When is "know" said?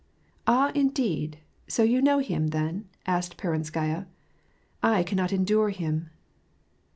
2.01-2.17